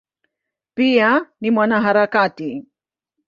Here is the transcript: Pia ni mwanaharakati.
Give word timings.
Pia 0.73 1.27
ni 1.41 1.51
mwanaharakati. 1.51 2.65